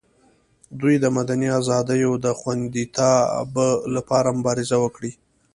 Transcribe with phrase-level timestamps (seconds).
[0.79, 5.11] دوی د مدني ازادیو د خوندیتابه لپاره مبارزه وکړي.